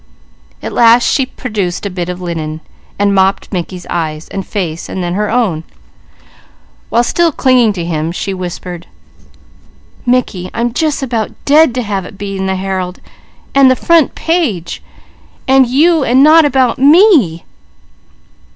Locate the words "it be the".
12.05-12.55